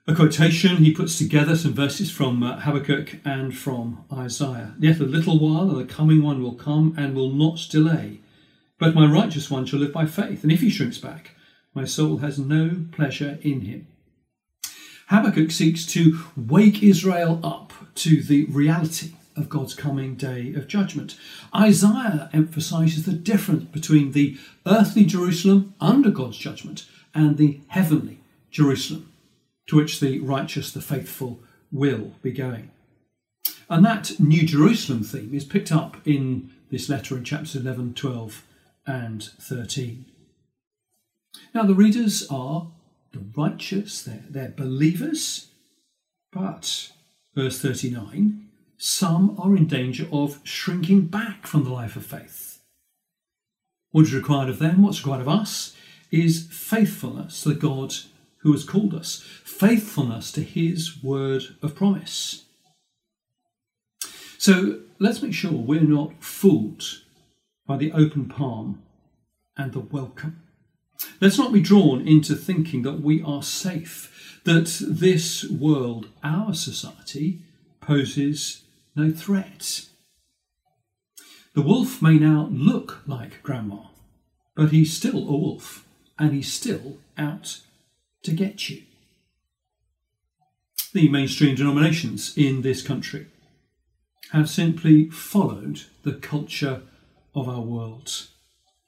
a 0.08 0.14
quotation. 0.14 0.78
He 0.78 0.94
puts 0.94 1.18
together 1.18 1.54
some 1.54 1.74
verses 1.74 2.10
from 2.10 2.42
uh, 2.42 2.60
Habakkuk 2.60 3.16
and 3.26 3.56
from 3.56 4.06
Isaiah. 4.10 4.74
Yet 4.78 5.00
a 5.00 5.04
little 5.04 5.38
while, 5.38 5.68
and 5.68 5.78
the 5.78 5.92
coming 5.92 6.22
one 6.22 6.42
will 6.42 6.54
come 6.54 6.94
and 6.96 7.14
will 7.14 7.30
not 7.30 7.66
delay. 7.70 8.20
But 8.78 8.94
my 8.94 9.06
righteous 9.06 9.50
one 9.50 9.66
shall 9.66 9.80
live 9.80 9.92
by 9.92 10.06
faith, 10.06 10.42
and 10.42 10.50
if 10.50 10.60
he 10.60 10.70
shrinks 10.70 10.96
back, 10.96 11.32
my 11.74 11.84
soul 11.84 12.18
has 12.18 12.38
no 12.38 12.86
pleasure 12.90 13.38
in 13.42 13.60
him. 13.60 13.86
Habakkuk 15.08 15.50
seeks 15.50 15.84
to 15.86 16.18
wake 16.36 16.82
Israel 16.82 17.38
up 17.44 17.74
to 17.96 18.22
the 18.22 18.46
reality 18.46 19.12
of 19.36 19.50
God's 19.50 19.74
coming 19.74 20.14
day 20.14 20.54
of 20.54 20.68
judgment. 20.68 21.18
Isaiah 21.54 22.30
emphasizes 22.32 23.04
the 23.04 23.12
difference 23.12 23.64
between 23.64 24.12
the 24.12 24.38
earthly 24.66 25.04
Jerusalem 25.04 25.74
under 25.82 26.10
God's 26.10 26.38
judgment 26.38 26.86
and 27.14 27.36
the 27.36 27.60
heavenly 27.68 28.20
Jerusalem 28.50 29.07
to 29.68 29.76
which 29.76 30.00
the 30.00 30.18
righteous, 30.20 30.72
the 30.72 30.80
faithful 30.80 31.40
will 31.70 32.12
be 32.22 32.32
going. 32.32 32.70
And 33.70 33.84
that 33.84 34.18
New 34.18 34.44
Jerusalem 34.44 35.02
theme 35.02 35.34
is 35.34 35.44
picked 35.44 35.70
up 35.70 35.96
in 36.06 36.50
this 36.70 36.88
letter 36.88 37.16
in 37.16 37.24
chapters 37.24 37.56
11, 37.56 37.94
12, 37.94 38.44
and 38.86 39.22
13. 39.22 40.06
Now, 41.54 41.62
the 41.64 41.74
readers 41.74 42.26
are 42.30 42.68
the 43.12 43.20
righteous, 43.36 44.02
they're, 44.02 44.24
they're 44.28 44.54
believers, 44.56 45.48
but, 46.32 46.92
verse 47.34 47.60
39, 47.60 48.48
some 48.78 49.38
are 49.38 49.56
in 49.56 49.66
danger 49.66 50.06
of 50.12 50.40
shrinking 50.44 51.06
back 51.06 51.46
from 51.46 51.64
the 51.64 51.72
life 51.72 51.96
of 51.96 52.06
faith. 52.06 52.60
What 53.90 54.06
is 54.06 54.14
required 54.14 54.48
of 54.48 54.58
them, 54.58 54.82
what's 54.82 55.00
required 55.00 55.22
of 55.22 55.28
us, 55.28 55.74
is 56.10 56.46
faithfulness 56.50 57.42
the 57.42 57.54
God 57.54 57.94
who 58.48 58.52
has 58.52 58.64
called 58.64 58.94
us, 58.94 59.22
faithfulness 59.44 60.32
to 60.32 60.40
his 60.40 61.02
word 61.02 61.42
of 61.60 61.74
promise. 61.74 62.46
So 64.38 64.80
let's 64.98 65.20
make 65.20 65.34
sure 65.34 65.52
we're 65.52 65.82
not 65.82 66.24
fooled 66.24 66.82
by 67.66 67.76
the 67.76 67.92
open 67.92 68.26
palm 68.26 68.82
and 69.58 69.74
the 69.74 69.80
welcome. 69.80 70.42
Let's 71.20 71.36
not 71.36 71.52
be 71.52 71.60
drawn 71.60 72.08
into 72.08 72.34
thinking 72.34 72.84
that 72.84 73.02
we 73.02 73.22
are 73.22 73.42
safe, 73.42 74.40
that 74.44 74.80
this 74.80 75.44
world, 75.44 76.08
our 76.24 76.54
society, 76.54 77.40
poses 77.82 78.62
no 78.96 79.10
threat. 79.10 79.84
The 81.52 81.60
wolf 81.60 82.00
may 82.00 82.18
now 82.18 82.48
look 82.50 83.02
like 83.06 83.42
Grandma, 83.42 83.88
but 84.54 84.70
he's 84.70 84.96
still 84.96 85.28
a 85.28 85.36
wolf 85.36 85.86
and 86.18 86.32
he's 86.32 86.50
still 86.50 86.96
out 87.18 87.60
to 88.22 88.32
get 88.32 88.68
you. 88.68 88.82
The 90.92 91.08
mainstream 91.08 91.54
denominations 91.54 92.32
in 92.36 92.62
this 92.62 92.82
country 92.82 93.26
have 94.32 94.48
simply 94.48 95.08
followed 95.10 95.82
the 96.02 96.14
culture 96.14 96.82
of 97.34 97.48
our 97.48 97.60
world. 97.60 98.28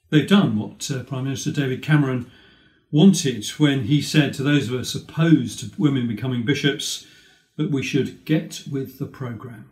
They've 0.09 0.27
done 0.27 0.57
what 0.57 0.89
uh, 0.91 1.03
Prime 1.03 1.23
Minister 1.25 1.51
David 1.51 1.81
Cameron 1.81 2.29
wanted 2.91 3.47
when 3.51 3.85
he 3.85 4.01
said 4.01 4.33
to 4.33 4.43
those 4.43 4.67
of 4.67 4.75
us 4.75 4.93
opposed 4.93 5.59
to 5.59 5.81
women 5.81 6.07
becoming 6.07 6.43
bishops 6.43 7.05
that 7.55 7.71
we 7.71 7.81
should 7.81 8.25
get 8.25 8.63
with 8.69 8.99
the 8.99 9.05
programme. 9.05 9.69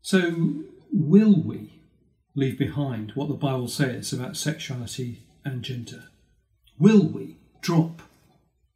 So, 0.00 0.62
will 0.92 1.42
we 1.42 1.75
leave 2.36 2.58
behind 2.58 3.12
what 3.14 3.28
the 3.28 3.34
Bible 3.34 3.66
says 3.66 4.12
about 4.12 4.36
sexuality 4.36 5.22
and 5.44 5.62
gender? 5.62 6.04
Will 6.78 7.02
we 7.02 7.38
drop 7.62 8.02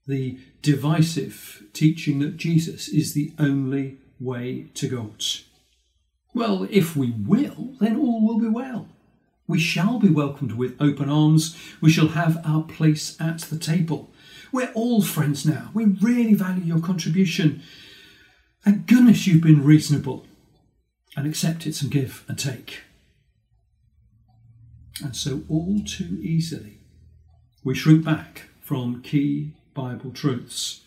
the 0.06 0.38
divisive 0.62 1.62
teaching 1.72 2.18
that 2.20 2.38
Jesus 2.38 2.88
is 2.88 3.12
the 3.12 3.32
only 3.38 3.98
way 4.18 4.70
to 4.74 4.88
God? 4.88 5.22
Well, 6.34 6.66
if 6.70 6.96
we 6.96 7.10
will, 7.10 7.74
then 7.78 7.96
all 7.96 8.26
will 8.26 8.38
be 8.38 8.48
well. 8.48 8.88
We 9.46 9.58
shall 9.58 9.98
be 9.98 10.08
welcomed 10.08 10.52
with 10.52 10.80
open 10.80 11.10
arms. 11.10 11.56
We 11.80 11.90
shall 11.90 12.08
have 12.08 12.40
our 12.44 12.62
place 12.62 13.20
at 13.20 13.40
the 13.40 13.58
table. 13.58 14.10
We're 14.52 14.72
all 14.74 15.02
friends 15.02 15.44
now. 15.44 15.70
We 15.74 15.84
really 15.84 16.34
value 16.34 16.62
your 16.62 16.80
contribution. 16.80 17.62
Thank 18.64 18.86
goodness 18.86 19.26
you've 19.26 19.42
been 19.42 19.64
reasonable 19.64 20.26
and 21.16 21.26
accepted 21.26 21.74
some 21.74 21.88
give 21.88 22.24
and 22.28 22.38
take. 22.38 22.82
And 25.02 25.16
so, 25.16 25.42
all 25.48 25.80
too 25.86 26.18
easily, 26.22 26.78
we 27.64 27.74
shrink 27.74 28.04
back 28.04 28.48
from 28.60 29.02
key 29.02 29.54
Bible 29.74 30.10
truths 30.10 30.82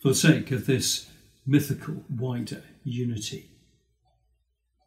for 0.00 0.08
the 0.08 0.14
sake 0.14 0.50
of 0.50 0.66
this 0.66 1.08
mythical 1.46 2.04
wider 2.08 2.62
unity. 2.84 3.50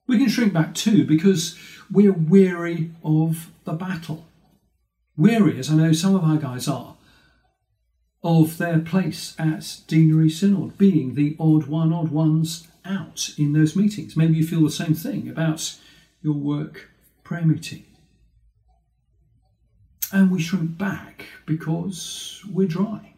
We 0.08 0.18
can 0.18 0.30
shrink 0.30 0.54
back 0.54 0.76
too 0.76 1.06
because 1.06 1.58
we're 1.92 2.14
weary 2.14 2.92
of 3.04 3.52
the 3.64 3.74
battle. 3.74 4.28
Weary, 5.18 5.58
as 5.60 5.72
I 5.72 5.76
know 5.76 5.94
some 5.94 6.16
of 6.16 6.24
our 6.24 6.38
guys 6.38 6.68
are, 6.68 6.96
of 8.24 8.58
their 8.58 8.80
place 8.80 9.36
at 9.38 9.82
Deanery 9.88 10.30
Synod, 10.30 10.78
being 10.78 11.14
the 11.14 11.36
odd 11.40 11.68
one, 11.68 11.94
odd 11.94 12.10
ones 12.10 12.68
out 12.84 13.30
in 13.38 13.54
those 13.54 13.76
meetings. 13.76 14.18
Maybe 14.18 14.36
you 14.36 14.46
feel 14.46 14.64
the 14.64 14.72
same 14.72 14.94
thing 14.96 15.30
about 15.30 15.76
your 16.22 16.34
work 16.34 16.90
prayer 17.24 17.46
meeting. 17.46 17.86
And 20.14 20.32
we 20.32 20.42
shrink 20.42 20.78
back 20.78 21.26
because 21.46 22.42
we're 22.50 22.68
dry, 22.68 23.14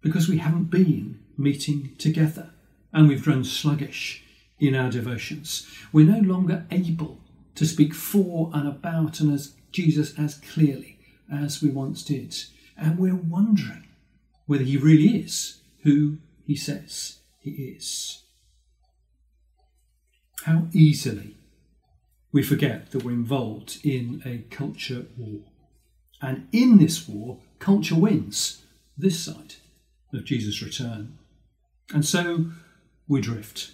because 0.00 0.28
we 0.28 0.38
haven't 0.38 0.70
been 0.70 1.20
meeting 1.36 1.94
together 1.98 2.50
and 2.92 3.08
we've 3.08 3.22
grown 3.22 3.44
sluggish 3.44 4.24
in 4.58 4.74
our 4.74 4.90
devotions. 4.90 5.66
We're 5.92 6.06
no 6.06 6.20
longer 6.20 6.66
able 6.70 7.20
to 7.56 7.66
speak 7.66 7.94
for 7.94 8.50
and 8.54 8.66
about 8.66 9.20
and 9.20 9.32
as 9.32 9.54
Jesus 9.70 10.18
as 10.18 10.36
clearly 10.36 10.98
as 11.30 11.62
we 11.62 11.70
once 11.70 12.02
did. 12.02 12.34
And 12.76 12.98
we're 12.98 13.14
wondering 13.14 13.88
whether 14.46 14.64
he 14.64 14.76
really 14.76 15.16
is 15.18 15.60
who 15.82 16.18
he 16.46 16.56
says 16.56 17.18
he 17.38 17.50
is. 17.50 18.22
How 20.44 20.68
easily 20.72 21.36
we 22.34 22.42
forget 22.42 22.90
that 22.90 23.04
we're 23.04 23.12
involved 23.12 23.78
in 23.84 24.20
a 24.26 24.38
culture 24.52 25.06
war. 25.16 25.42
And 26.20 26.48
in 26.50 26.78
this 26.78 27.08
war, 27.08 27.38
culture 27.60 27.94
wins 27.94 28.64
this 28.98 29.20
side 29.24 29.54
of 30.12 30.24
Jesus' 30.24 30.60
return. 30.60 31.16
And 31.92 32.04
so 32.04 32.46
we 33.06 33.20
drift. 33.20 33.70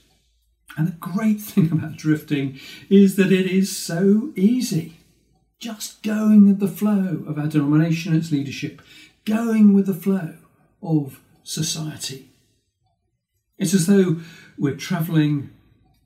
And 0.77 0.87
the 0.87 0.93
great 0.93 1.41
thing 1.41 1.73
about 1.73 1.97
drifting 1.97 2.61
is 2.91 3.17
that 3.17 3.33
it 3.33 3.47
is 3.47 3.75
so 3.75 4.31
easy. 4.37 4.99
Just 5.59 6.03
going 6.03 6.47
with 6.47 6.61
the 6.61 6.69
flow 6.69 7.25
of 7.27 7.39
our 7.39 7.47
denomination, 7.47 8.15
its 8.15 8.31
leadership, 8.31 8.83
going 9.25 9.73
with 9.73 9.87
the 9.87 9.95
flow 9.95 10.35
of 10.83 11.21
society. 11.45 12.29
It's 13.57 13.73
as 13.73 13.87
though 13.87 14.19
we're 14.59 14.77
travelling 14.77 15.49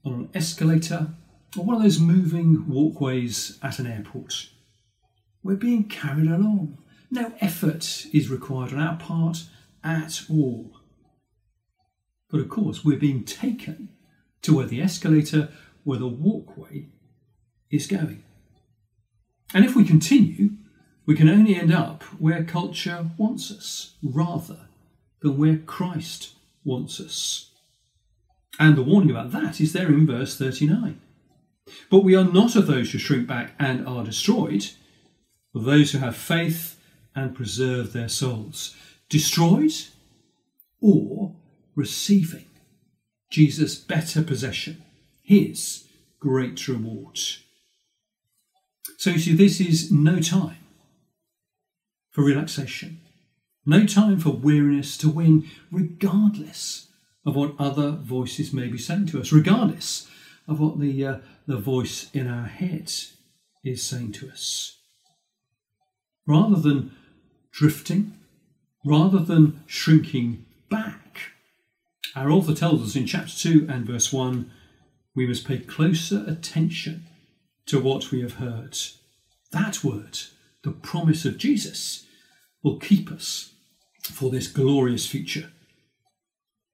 on 0.04 0.12
an 0.12 0.28
escalator 0.34 1.08
or 1.56 1.64
one 1.64 1.76
of 1.76 1.82
those 1.82 2.00
moving 2.00 2.68
walkways 2.68 3.58
at 3.62 3.78
an 3.78 3.86
airport. 3.86 4.48
We're 5.42 5.56
being 5.56 5.84
carried 5.84 6.28
along. 6.28 6.78
No 7.10 7.32
effort 7.40 8.06
is 8.12 8.30
required 8.30 8.72
on 8.72 8.80
our 8.80 8.96
part 8.96 9.44
at 9.82 10.22
all. 10.30 10.80
But 12.30 12.40
of 12.40 12.48
course, 12.48 12.84
we're 12.84 12.98
being 12.98 13.24
taken 13.24 13.90
to 14.42 14.56
where 14.56 14.66
the 14.66 14.80
escalator, 14.80 15.50
where 15.84 15.98
the 15.98 16.08
walkway 16.08 16.88
is 17.70 17.86
going. 17.86 18.24
And 19.52 19.64
if 19.64 19.76
we 19.76 19.84
continue, 19.84 20.50
we 21.06 21.14
can 21.14 21.28
only 21.28 21.54
end 21.54 21.72
up 21.72 22.02
where 22.18 22.42
culture 22.42 23.10
wants 23.18 23.50
us 23.50 23.94
rather 24.02 24.68
than 25.20 25.38
where 25.38 25.58
Christ 25.58 26.32
wants 26.64 26.98
us. 27.00 27.50
And 28.58 28.76
the 28.76 28.82
warning 28.82 29.10
about 29.10 29.32
that 29.32 29.60
is 29.60 29.72
there 29.72 29.88
in 29.88 30.06
verse 30.06 30.38
39. 30.38 31.00
But 31.90 32.04
we 32.04 32.14
are 32.14 32.24
not 32.24 32.56
of 32.56 32.66
those 32.66 32.92
who 32.92 32.98
shrink 32.98 33.26
back 33.26 33.54
and 33.58 33.86
are 33.86 34.04
destroyed, 34.04 34.70
but 35.52 35.64
those 35.64 35.92
who 35.92 35.98
have 35.98 36.16
faith 36.16 36.80
and 37.14 37.34
preserve 37.34 37.92
their 37.92 38.08
souls. 38.08 38.74
Destroyed 39.08 39.72
or 40.80 41.34
receiving 41.74 42.46
Jesus' 43.30 43.76
better 43.76 44.22
possession, 44.22 44.82
his 45.22 45.88
great 46.20 46.68
reward. 46.68 47.18
So 48.96 49.10
you 49.10 49.18
see, 49.18 49.34
this 49.34 49.60
is 49.60 49.90
no 49.90 50.20
time 50.20 50.58
for 52.10 52.22
relaxation, 52.22 53.00
no 53.66 53.86
time 53.86 54.18
for 54.18 54.30
weariness 54.30 54.96
to 54.98 55.08
win, 55.08 55.48
regardless 55.70 56.88
of 57.26 57.34
what 57.36 57.54
other 57.58 57.90
voices 57.90 58.52
may 58.52 58.68
be 58.68 58.78
saying 58.78 59.06
to 59.06 59.20
us, 59.20 59.32
regardless 59.32 60.08
of 60.46 60.60
what 60.60 60.80
the, 60.80 61.06
uh, 61.06 61.18
the 61.46 61.56
voice 61.56 62.10
in 62.12 62.28
our 62.28 62.46
head 62.46 62.92
is 63.64 63.82
saying 63.82 64.12
to 64.12 64.28
us. 64.28 64.78
Rather 66.26 66.56
than 66.56 66.92
drifting, 67.52 68.18
rather 68.84 69.18
than 69.18 69.62
shrinking 69.66 70.44
back, 70.70 71.20
our 72.14 72.30
author 72.30 72.54
tells 72.54 72.82
us 72.82 72.96
in 72.96 73.06
chapter 73.06 73.34
2 73.34 73.66
and 73.68 73.86
verse 73.86 74.12
1 74.12 74.50
we 75.14 75.26
must 75.26 75.46
pay 75.46 75.58
closer 75.58 76.24
attention 76.26 77.06
to 77.66 77.80
what 77.80 78.10
we 78.10 78.20
have 78.20 78.34
heard. 78.34 78.76
That 79.52 79.84
word, 79.84 80.18
the 80.62 80.72
promise 80.72 81.24
of 81.24 81.38
Jesus, 81.38 82.06
will 82.62 82.78
keep 82.78 83.10
us 83.10 83.52
for 84.02 84.30
this 84.30 84.48
glorious 84.48 85.06
future, 85.06 85.52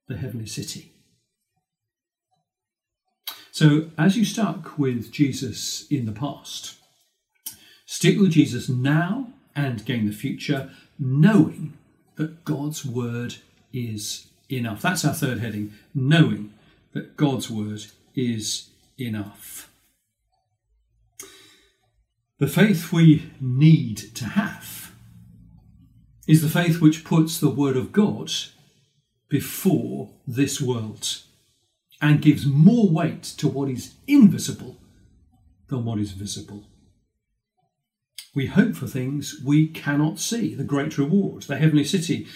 the 0.09 0.17
heavenly 0.17 0.47
city. 0.47 0.93
So, 3.53 3.91
as 3.99 4.17
you 4.17 4.25
stuck 4.25 4.79
with 4.79 5.11
Jesus 5.11 5.87
in 5.91 6.07
the 6.07 6.13
past, 6.13 6.77
stick 7.85 8.19
with 8.19 8.31
Jesus 8.31 8.69
now 8.69 9.33
and 9.57 9.85
gain 9.85 10.07
the 10.07 10.13
future, 10.13 10.71
knowing 10.99 11.77
that 12.17 12.45
God's 12.45 12.85
word 12.85 13.37
is 13.73 14.27
enough. 14.49 14.83
That's 14.83 15.05
our 15.05 15.15
third 15.15 15.39
heading 15.39 15.73
knowing 15.95 16.53
that 16.93 17.17
God's 17.17 17.51
word 17.51 17.87
is 18.15 18.71
enough. 18.99 19.71
The 22.39 22.49
faith 22.49 22.93
we 22.93 23.31
need 23.41 23.99
to 24.15 24.25
have 24.25 24.93
is 26.27 26.43
the 26.43 26.49
faith 26.49 26.81
which 26.81 27.05
puts 27.05 27.39
the 27.39 27.51
word 27.51 27.77
of 27.77 27.93
God 27.93 28.31
before 29.29 30.11
this 30.27 30.61
world 30.61 31.23
and 32.01 32.23
gives 32.23 32.47
more 32.47 32.89
weight 32.89 33.23
to 33.23 33.49
what 33.49 33.69
is 33.69 33.95
invisible 34.07 34.77
than 35.69 35.85
what 35.85 35.99
is 35.99 36.13
visible. 36.13 36.65
We 38.35 38.47
hope 38.47 38.75
for 38.75 38.87
things 38.87 39.41
we 39.45 39.67
cannot 39.69 40.19
see, 40.19 40.55
the 40.55 40.65
great 40.65 40.97
reward, 40.97 41.43
the 41.43 41.57
heavenly 41.57 41.85
city, 41.85 42.27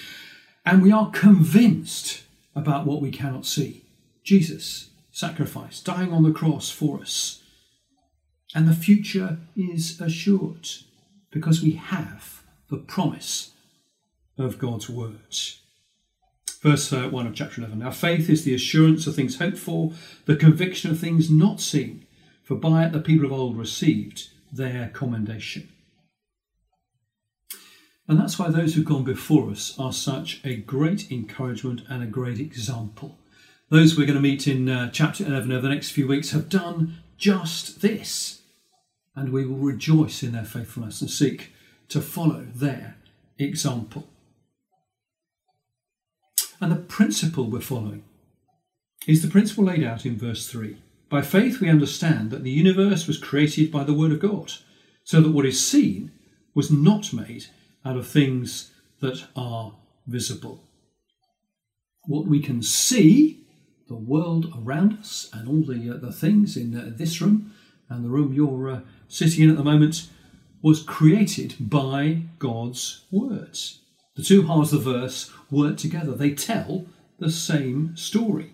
and 0.64 0.83
we 0.83 0.92
are 0.92 1.11
convinced 1.11 2.25
about 2.54 2.87
what 2.87 3.00
we 3.00 3.11
cannot 3.11 3.47
see. 3.47 3.85
Jesus, 4.23 4.90
sacrifice, 5.12 5.80
dying 5.80 6.12
on 6.12 6.23
the 6.23 6.33
cross 6.33 6.71
for 6.71 7.00
us. 7.00 7.42
And 8.54 8.66
the 8.66 8.75
future 8.75 9.38
is 9.56 10.00
assured 10.00 10.68
because 11.30 11.62
we 11.62 11.73
have 11.73 12.42
the 12.71 12.78
promise 12.78 13.50
of 14.38 14.59
God's 14.59 14.88
words. 14.88 15.61
Verse 16.64 16.90
uh, 16.94 17.11
1 17.11 17.26
of 17.26 17.35
chapter 17.35 17.61
11 17.61 17.80
Now, 17.80 17.90
faith 17.90 18.30
is 18.30 18.44
the 18.44 18.54
assurance 18.54 19.06
of 19.06 19.14
things 19.14 19.38
hoped 19.38 19.59
for, 19.59 19.92
the 20.25 20.35
conviction 20.35 20.90
of 20.90 20.99
things 20.99 21.30
not 21.30 21.61
seen, 21.61 22.06
for 22.42 22.54
by 22.56 22.87
it 22.87 22.92
the 22.92 23.00
people 23.00 23.26
of 23.26 23.33
old 23.33 23.59
received 23.59 24.30
their 24.50 24.88
commendation. 24.88 25.68
And 28.09 28.18
that's 28.18 28.38
why 28.38 28.49
those 28.49 28.75
who've 28.75 28.85
gone 28.85 29.04
before 29.04 29.50
us 29.50 29.78
are 29.78 29.92
such 29.92 30.40
a 30.42 30.56
great 30.56 31.12
encouragement 31.12 31.83
and 31.90 32.02
a 32.02 32.06
great 32.06 32.40
example. 32.40 33.18
Those 33.68 33.99
we're 33.99 34.06
going 34.06 34.16
to 34.16 34.23
meet 34.23 34.49
in 34.49 34.71
uh, 34.71 34.90
chapter 34.90 35.26
11 35.26 35.52
over 35.52 35.61
the 35.61 35.75
next 35.75 35.90
few 35.90 36.09
weeks 36.09 36.30
have 36.30 36.49
done 36.49 36.97
just 37.18 37.83
this. 37.83 38.40
And 39.14 39.33
we 39.33 39.44
will 39.44 39.59
rejoice 39.59 40.23
in 40.23 40.33
their 40.33 40.44
faithfulness 40.44 41.02
and 41.02 41.11
seek 41.11 41.52
to 41.88 42.00
follow 42.00 42.47
their 42.54 42.97
example. 43.38 44.09
And 46.64 46.73
the 46.73 46.76
principle 46.76 47.50
we're 47.50 47.61
following 47.61 48.04
is 49.06 49.21
the 49.21 49.28
principle 49.28 49.64
laid 49.64 49.85
out 49.85 50.06
in 50.06 50.16
verse 50.16 50.49
3. 50.49 50.78
By 51.11 51.21
faith, 51.21 51.61
we 51.61 51.68
understand 51.68 52.30
that 52.30 52.42
the 52.42 52.50
universe 52.50 53.06
was 53.06 53.18
created 53.18 53.71
by 53.71 53.85
the 53.85 53.92
Word 53.92 54.12
of 54.12 54.21
God, 54.21 54.50
so 55.02 55.21
that 55.21 55.33
what 55.33 55.44
is 55.44 55.61
seen 55.61 56.11
was 56.54 56.71
not 56.71 57.12
made 57.12 57.49
out 57.85 57.99
of 57.99 58.09
things 58.09 58.71
that 59.00 59.26
are 59.36 59.75
visible. 60.06 60.65
What 62.06 62.28
we 62.28 62.41
can 62.41 62.62
see, 62.62 63.45
the 63.86 63.95
world 63.95 64.50
around 64.56 64.95
us, 65.00 65.28
and 65.34 65.47
all 65.47 65.65
the, 65.67 65.95
uh, 65.95 65.99
the 65.99 66.12
things 66.12 66.56
in 66.56 66.75
uh, 66.75 66.93
this 66.97 67.21
room 67.21 67.52
and 67.91 68.02
the 68.02 68.08
room 68.08 68.32
you're 68.32 68.71
uh, 68.71 68.80
sitting 69.06 69.45
in 69.45 69.50
at 69.50 69.58
the 69.58 69.65
moment, 69.65 70.08
was 70.62 70.82
created 70.82 71.56
by 71.60 72.23
God's 72.39 73.04
words. 73.10 73.80
The 74.17 74.23
two 74.23 74.43
halves 74.43 74.73
of 74.73 74.85
the 74.85 74.93
verse 74.93 75.33
work 75.50 75.77
together, 75.77 76.15
they 76.15 76.35
tell 76.35 76.87
the 77.19 77.31
same 77.31 77.97
story. 77.97 78.53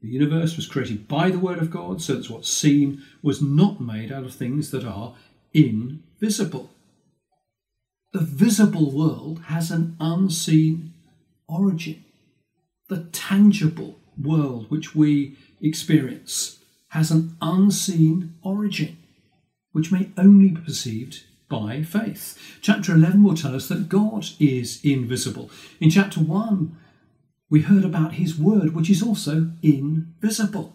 The 0.00 0.08
universe 0.08 0.56
was 0.56 0.66
created 0.66 1.06
by 1.06 1.30
the 1.30 1.38
Word 1.38 1.58
of 1.58 1.70
God, 1.70 2.02
so 2.02 2.16
that 2.16 2.30
what's 2.30 2.48
seen 2.48 3.02
was 3.22 3.40
not 3.40 3.80
made 3.80 4.10
out 4.10 4.24
of 4.24 4.34
things 4.34 4.70
that 4.70 4.84
are 4.84 5.14
invisible. 5.52 6.70
The 8.12 8.20
visible 8.20 8.90
world 8.90 9.42
has 9.46 9.70
an 9.70 9.96
unseen 10.00 10.92
origin. 11.48 12.04
The 12.88 13.04
tangible 13.12 14.00
world 14.20 14.70
which 14.70 14.94
we 14.94 15.36
experience 15.60 16.58
has 16.88 17.10
an 17.10 17.36
unseen 17.40 18.34
origin, 18.42 18.98
which 19.72 19.92
may 19.92 20.10
only 20.16 20.48
be 20.48 20.60
perceived 20.60 21.24
by 21.52 21.82
faith. 21.82 22.38
Chapter 22.62 22.94
11 22.94 23.22
will 23.22 23.36
tell 23.36 23.54
us 23.54 23.68
that 23.68 23.90
God 23.90 24.26
is 24.40 24.80
invisible. 24.82 25.50
In 25.80 25.90
chapter 25.90 26.18
1, 26.18 26.74
we 27.50 27.60
heard 27.60 27.84
about 27.84 28.14
his 28.14 28.38
word, 28.38 28.74
which 28.74 28.88
is 28.88 29.02
also 29.02 29.50
invisible. 29.62 30.74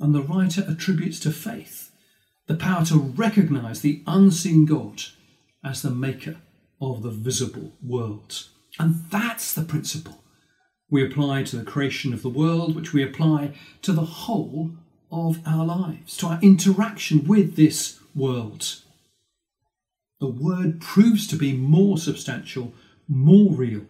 And 0.00 0.12
the 0.12 0.22
writer 0.22 0.64
attributes 0.68 1.20
to 1.20 1.30
faith 1.30 1.92
the 2.48 2.56
power 2.56 2.84
to 2.86 2.98
recognize 2.98 3.80
the 3.80 4.02
unseen 4.08 4.66
God 4.66 5.04
as 5.64 5.82
the 5.82 5.90
maker 5.90 6.38
of 6.80 7.02
the 7.02 7.10
visible 7.10 7.74
world. 7.80 8.48
And 8.80 9.04
that's 9.08 9.54
the 9.54 9.62
principle 9.62 10.18
we 10.90 11.06
apply 11.06 11.44
to 11.44 11.56
the 11.56 11.64
creation 11.64 12.12
of 12.12 12.22
the 12.22 12.28
world, 12.28 12.74
which 12.74 12.92
we 12.92 13.04
apply 13.04 13.54
to 13.82 13.92
the 13.92 14.04
whole 14.04 14.72
of 15.12 15.38
our 15.46 15.64
lives, 15.64 16.16
to 16.16 16.26
our 16.26 16.40
interaction 16.42 17.24
with 17.24 17.54
this 17.54 18.00
world. 18.16 18.80
The 20.20 20.28
word 20.28 20.80
proves 20.80 21.26
to 21.28 21.36
be 21.36 21.52
more 21.52 21.98
substantial, 21.98 22.72
more 23.08 23.52
real 23.52 23.86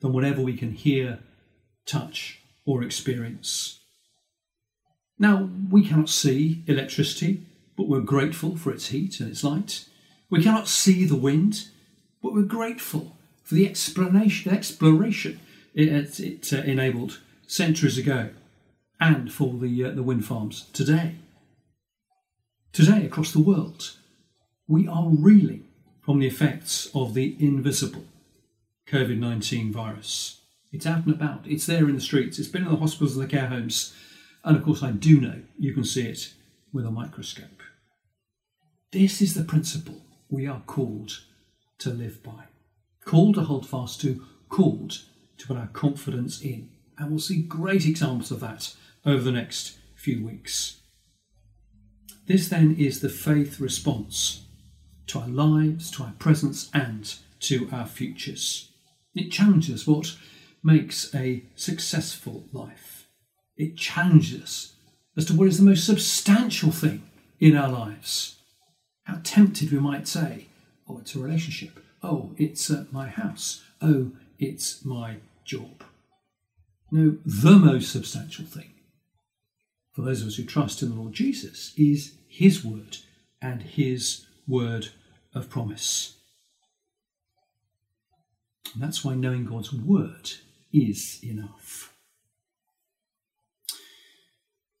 than 0.00 0.12
whatever 0.12 0.42
we 0.42 0.56
can 0.56 0.72
hear, 0.72 1.20
touch, 1.86 2.40
or 2.66 2.82
experience. 2.82 3.80
Now, 5.18 5.48
we 5.70 5.86
cannot 5.86 6.08
see 6.08 6.62
electricity, 6.66 7.46
but 7.76 7.88
we're 7.88 8.00
grateful 8.00 8.56
for 8.56 8.72
its 8.72 8.88
heat 8.88 9.20
and 9.20 9.30
its 9.30 9.44
light. 9.44 9.86
We 10.30 10.42
cannot 10.42 10.68
see 10.68 11.04
the 11.04 11.16
wind, 11.16 11.68
but 12.22 12.34
we're 12.34 12.42
grateful 12.42 13.16
for 13.42 13.54
the 13.54 13.66
explanation, 13.68 14.52
exploration 14.52 15.40
it, 15.74 16.20
it 16.20 16.52
uh, 16.52 16.58
enabled 16.58 17.20
centuries 17.46 17.98
ago 17.98 18.30
and 19.00 19.32
for 19.32 19.54
the, 19.54 19.84
uh, 19.84 19.90
the 19.90 20.02
wind 20.02 20.24
farms 20.24 20.68
today. 20.72 21.16
Today, 22.72 23.04
across 23.04 23.32
the 23.32 23.40
world, 23.40 23.92
we 24.66 24.88
are 24.88 25.08
reeling 25.08 25.64
from 26.00 26.18
the 26.18 26.26
effects 26.26 26.88
of 26.94 27.14
the 27.14 27.36
invisible 27.38 28.04
COVID 28.88 29.18
19 29.18 29.72
virus. 29.72 30.40
It's 30.72 30.86
out 30.86 31.04
and 31.04 31.14
about, 31.14 31.46
it's 31.46 31.66
there 31.66 31.88
in 31.88 31.94
the 31.94 32.00
streets, 32.00 32.38
it's 32.38 32.48
been 32.48 32.64
in 32.64 32.70
the 32.70 32.76
hospitals 32.76 33.16
and 33.16 33.24
the 33.24 33.30
care 33.30 33.46
homes, 33.46 33.94
and 34.42 34.56
of 34.56 34.64
course, 34.64 34.82
I 34.82 34.90
do 34.90 35.20
know 35.20 35.42
you 35.58 35.72
can 35.72 35.84
see 35.84 36.06
it 36.06 36.34
with 36.72 36.84
a 36.84 36.90
microscope. 36.90 37.62
This 38.90 39.22
is 39.22 39.34
the 39.34 39.44
principle 39.44 40.02
we 40.28 40.46
are 40.46 40.62
called 40.66 41.20
to 41.78 41.90
live 41.90 42.22
by, 42.22 42.44
called 43.04 43.36
to 43.36 43.42
hold 43.42 43.68
fast 43.68 44.00
to, 44.00 44.24
called 44.48 45.02
to 45.38 45.46
put 45.46 45.56
our 45.56 45.68
confidence 45.68 46.40
in. 46.40 46.70
And 46.98 47.10
we'll 47.10 47.18
see 47.18 47.42
great 47.42 47.86
examples 47.86 48.30
of 48.30 48.40
that 48.40 48.74
over 49.04 49.22
the 49.22 49.32
next 49.32 49.78
few 49.94 50.24
weeks. 50.24 50.80
This 52.26 52.48
then 52.48 52.76
is 52.76 53.00
the 53.00 53.08
faith 53.08 53.60
response 53.60 54.43
to 55.08 55.18
our 55.18 55.28
lives, 55.28 55.90
to 55.92 56.02
our 56.02 56.14
presence, 56.18 56.70
and 56.72 57.14
to 57.40 57.68
our 57.72 57.86
futures. 57.86 58.70
It 59.14 59.30
challenges 59.30 59.86
what 59.86 60.16
makes 60.62 61.14
a 61.14 61.44
successful 61.54 62.44
life. 62.52 63.06
It 63.56 63.76
challenges 63.76 64.42
us 64.42 64.74
as 65.16 65.26
to 65.26 65.34
what 65.34 65.48
is 65.48 65.58
the 65.58 65.64
most 65.64 65.86
substantial 65.86 66.70
thing 66.70 67.02
in 67.38 67.56
our 67.56 67.68
lives. 67.68 68.36
How 69.04 69.20
tempted 69.22 69.70
we 69.70 69.78
might 69.78 70.08
say, 70.08 70.46
oh, 70.88 70.98
it's 70.98 71.14
a 71.14 71.18
relationship. 71.18 71.78
Oh, 72.02 72.32
it's 72.36 72.70
uh, 72.70 72.86
my 72.90 73.08
house. 73.08 73.62
Oh, 73.80 74.12
it's 74.38 74.84
my 74.84 75.16
job. 75.44 75.84
No, 76.90 77.18
the 77.24 77.58
most 77.58 77.92
substantial 77.92 78.44
thing 78.44 78.74
for 79.94 80.02
those 80.02 80.22
of 80.22 80.28
us 80.28 80.36
who 80.36 80.44
trust 80.44 80.82
in 80.82 80.90
the 80.90 80.96
Lord 80.96 81.12
Jesus 81.12 81.72
is 81.76 82.14
His 82.28 82.64
word 82.64 82.98
and 83.40 83.62
His 83.62 84.26
word 84.46 84.90
of 85.34 85.48
promise. 85.48 86.16
And 88.72 88.82
that's 88.82 89.04
why 89.04 89.14
knowing 89.14 89.44
God's 89.44 89.72
word 89.72 90.32
is 90.72 91.20
enough. 91.22 91.92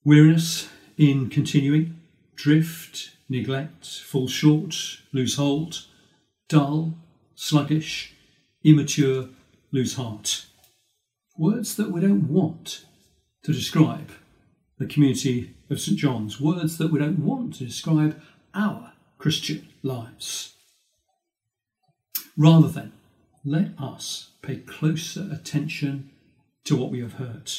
Weariness 0.04 0.68
in 0.98 1.30
continuing, 1.30 2.00
drift 2.34 3.10
neglect, 3.28 3.86
fall 4.00 4.28
short, 4.28 4.74
lose 5.12 5.36
hold, 5.36 5.86
dull, 6.48 6.94
sluggish, 7.34 8.14
immature, 8.62 9.28
lose 9.72 9.94
heart. 9.94 10.46
Words 11.36 11.76
that 11.76 11.90
we 11.90 12.00
don't 12.00 12.28
want 12.28 12.84
to 13.42 13.52
describe 13.52 14.10
the 14.78 14.86
community 14.86 15.54
of 15.70 15.80
St 15.80 15.98
John's, 15.98 16.40
words 16.40 16.78
that 16.78 16.90
we 16.92 16.98
don't 16.98 17.20
want 17.20 17.54
to 17.54 17.64
describe 17.64 18.20
our 18.54 18.92
Christian 19.24 19.66
lives. 19.82 20.52
Rather 22.36 22.68
than 22.68 22.92
let 23.42 23.68
us 23.78 24.32
pay 24.42 24.56
closer 24.56 25.30
attention 25.32 26.10
to 26.64 26.76
what 26.76 26.90
we 26.90 27.00
have 27.00 27.14
heard. 27.14 27.50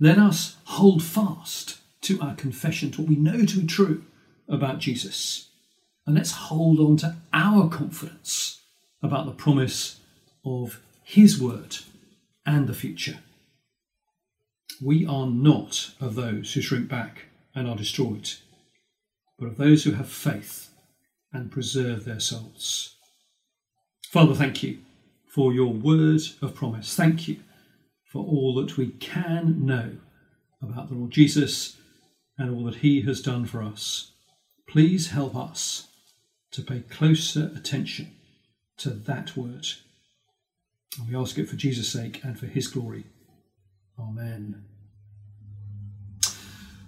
Let 0.00 0.18
us 0.18 0.56
hold 0.64 1.00
fast 1.00 1.78
to 2.00 2.20
our 2.20 2.34
confession, 2.34 2.90
to 2.90 3.02
what 3.02 3.10
we 3.10 3.14
know 3.14 3.44
to 3.44 3.60
be 3.60 3.66
true 3.68 4.02
about 4.48 4.80
Jesus. 4.80 5.46
And 6.08 6.16
let's 6.16 6.32
hold 6.32 6.80
on 6.80 6.96
to 6.96 7.14
our 7.32 7.68
confidence 7.68 8.62
about 9.00 9.26
the 9.26 9.30
promise 9.44 10.00
of 10.44 10.80
His 11.04 11.40
word 11.40 11.76
and 12.44 12.66
the 12.66 12.74
future. 12.74 13.18
We 14.84 15.06
are 15.06 15.28
not 15.28 15.92
of 16.00 16.16
those 16.16 16.52
who 16.54 16.62
shrink 16.62 16.88
back 16.88 17.26
and 17.54 17.68
are 17.68 17.76
destroyed, 17.76 18.28
but 19.42 19.48
of 19.48 19.56
those 19.56 19.82
who 19.82 19.90
have 19.92 20.08
faith 20.08 20.70
and 21.32 21.50
preserve 21.50 22.04
their 22.04 22.20
souls. 22.20 22.94
Father, 24.08 24.34
thank 24.34 24.62
you 24.62 24.78
for 25.26 25.52
your 25.52 25.72
word 25.72 26.20
of 26.40 26.54
promise. 26.54 26.94
Thank 26.94 27.26
you 27.26 27.40
for 28.04 28.24
all 28.24 28.54
that 28.54 28.76
we 28.76 28.90
can 28.90 29.66
know 29.66 29.96
about 30.62 30.90
the 30.90 30.94
Lord 30.94 31.10
Jesus 31.10 31.76
and 32.38 32.54
all 32.54 32.62
that 32.66 32.76
he 32.76 33.02
has 33.02 33.20
done 33.20 33.44
for 33.44 33.64
us. 33.64 34.12
Please 34.68 35.10
help 35.10 35.34
us 35.34 35.88
to 36.52 36.62
pay 36.62 36.84
closer 36.88 37.50
attention 37.56 38.12
to 38.76 38.90
that 38.90 39.36
word. 39.36 39.66
And 41.00 41.08
we 41.08 41.16
ask 41.16 41.36
it 41.36 41.48
for 41.48 41.56
Jesus' 41.56 41.88
sake 41.88 42.20
and 42.22 42.38
for 42.38 42.46
his 42.46 42.68
glory. 42.68 43.06
Amen. 43.98 44.71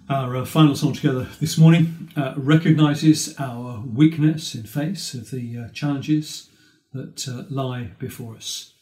Our 0.07 0.37
uh, 0.37 0.45
final 0.45 0.75
song 0.75 0.93
together 0.93 1.27
this 1.39 1.57
morning 1.57 2.11
uh, 2.15 2.35
recognises 2.37 3.33
our 3.39 3.83
weakness 3.91 4.53
in 4.53 4.61
face 4.61 5.15
of 5.15 5.31
the 5.31 5.57
uh, 5.57 5.69
challenges 5.69 6.51
that 6.93 7.27
uh, 7.27 7.45
lie 7.49 7.89
before 7.97 8.35
us. 8.35 8.75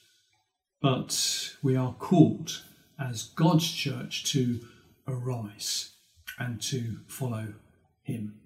But 0.81 1.53
we 1.63 1.77
are 1.77 1.93
called 1.93 2.63
as 2.99 3.23
God's 3.23 3.71
church 3.71 4.25
to 4.33 4.67
arise 5.07 5.91
and 6.37 6.61
to 6.63 6.97
follow 7.07 7.53
Him. 8.01 8.41